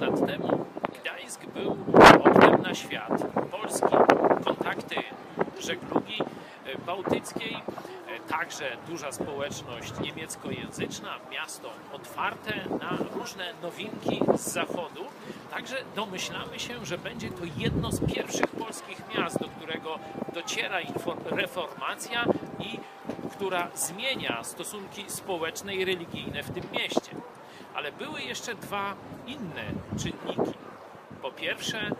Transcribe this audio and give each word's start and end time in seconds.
500 0.00 0.20
lat 0.20 0.26
temu 0.26 0.64
Gdańsk 1.00 1.46
był 1.46 1.76
oknem 2.24 2.62
na 2.62 2.74
świat 2.74 3.22
Polski. 3.50 3.96
Kontakty 4.44 4.96
żeglugi 5.60 6.22
e, 6.64 6.78
bałtyckiej, 6.86 7.54
e, 7.54 7.60
także 8.28 8.76
duża 8.88 9.12
społeczność 9.12 9.92
niemieckojęzyczna, 10.00 11.16
miasto 11.32 11.70
otwarte 11.92 12.52
na 12.80 12.98
różne 13.14 13.44
nowinki 13.62 14.20
z 14.34 14.52
zachodu. 14.52 15.04
Także 15.50 15.76
domyślamy 15.94 16.58
się, 16.58 16.86
że 16.86 16.98
będzie 16.98 17.30
to 17.30 17.42
jedno 17.56 17.92
z 17.92 18.00
pierwszych 18.14 18.50
polskich 18.50 19.02
miast, 19.18 19.38
do 19.38 19.48
którego 19.48 19.98
dociera 20.34 20.78
reformacja 21.30 22.24
i 22.60 22.78
która 23.32 23.68
zmienia 23.74 24.44
stosunki 24.44 25.04
społeczne 25.08 25.74
i 25.74 25.84
religijne 25.84 26.42
w 26.42 26.50
tym 26.50 26.64
mieście. 26.72 27.10
Ale 27.76 27.92
były 27.92 28.22
jeszcze 28.22 28.54
dwa 28.54 28.94
inne 29.26 29.64
czynniki. 29.98 30.58
Po 31.22 31.30
pierwsze, 31.30 31.90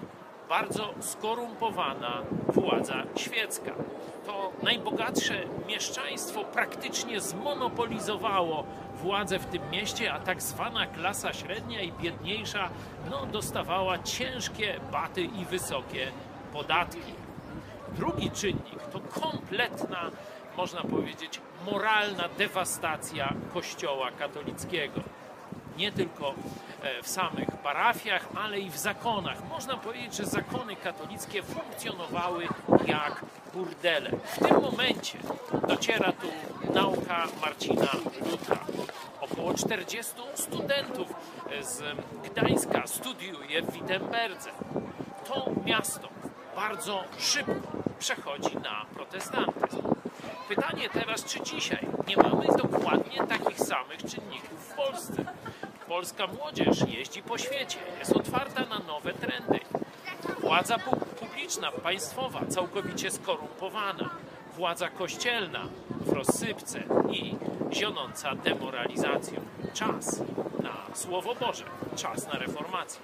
bardzo 0.48 0.95
skorumpowana 1.01 2.23
władza 2.48 3.02
świecka. 3.16 3.73
To 4.27 4.52
najbogatsze 4.62 5.34
mieszczaństwo 5.68 6.45
praktycznie 6.45 7.20
zmonopolizowało 7.20 8.65
władzę 9.02 9.38
w 9.38 9.46
tym 9.46 9.70
mieście, 9.70 10.12
a 10.12 10.20
tak 10.20 10.42
zwana 10.42 10.87
klasa 10.87 11.32
średnia 11.32 11.80
i 11.80 11.93
biedniejsza 11.93 12.70
no, 13.10 13.27
dostawała 13.27 13.98
ciężkie 13.98 14.80
baty 14.93 15.23
i 15.23 15.45
wysokie 15.45 16.12
podatki. 16.52 17.12
Drugi 17.96 18.30
czynnik 18.30 18.82
to 18.93 19.01
kompletna, 19.20 20.10
można 20.56 20.80
powiedzieć, 20.82 21.40
moralna 21.73 22.29
dewastacja 22.38 23.32
Kościoła 23.54 24.10
katolickiego. 24.10 25.01
Nie 25.77 25.93
tylko 25.93 26.35
e, 26.83 27.03
w 27.03 27.09
samych 27.09 27.48
parafiach, 27.51 28.29
ale 28.35 28.61
i 28.61 28.71
w 28.71 28.79
zakonach. 28.79 29.48
Można 29.48 29.77
powiedzieć, 29.77 30.15
że 30.15 30.24
zakony 30.24 30.77
katolickie 30.77 31.43
funkcjonowały 31.43 32.49
jak 32.87 33.24
burdele. 33.55 34.10
W 34.10 34.38
tym 34.38 34.63
momencie 34.63 35.18
dociera 35.68 36.13
tu 36.13 36.27
nauka 36.74 37.27
Marcina 37.41 37.88
Lutra. 38.30 38.59
Około 39.21 39.55
40 39.55 40.13
studentów 40.35 41.09
e, 41.51 41.63
z 41.65 41.83
Gdańska 42.24 42.87
studiuje 42.87 43.63
w 43.63 43.73
Wittenberdze. 43.73 44.51
To 45.29 45.51
miasto 45.65 46.09
bardzo 46.57 47.05
szybko 47.18 47.68
przechodzi 47.99 48.57
na 48.57 48.87
protestantyzm. 48.95 49.96
Pytanie 50.49 50.89
teraz, 50.93 51.25
czy 51.25 51.41
dzisiaj 51.41 51.87
nie 52.09 52.16
mamy 52.16 52.47
dokładnie 52.63 53.27
takich 53.27 53.59
samych 53.61 53.99
czynników 53.99 54.69
w 54.69 54.75
Polsce? 54.75 55.25
Polska 55.89 56.27
młodzież 56.27 56.89
jeździ 56.89 57.23
po 57.23 57.39
świecie, 57.39 57.79
jest 57.99 58.13
otwarta 58.13 58.61
na 58.65 58.79
nowe 58.79 59.13
trendy. 59.13 59.61
Władza 60.41 60.77
pu- 60.79 60.97
publiczna, 61.21 61.73
państwowa, 61.73 62.41
całkowicie 62.49 63.11
skorumpowana. 63.11 64.11
Władza 64.56 64.89
kościelna 64.89 65.62
w 65.91 66.12
rozsypce 66.12 66.83
i 67.11 67.34
zionąca 67.72 68.34
demoralizacją. 68.34 69.41
Czas 69.75 70.21
na 70.62 70.94
Słowo 70.94 71.34
Boże, 71.34 71.65
czas 71.97 72.27
na 72.27 72.33
reformację. 72.39 73.00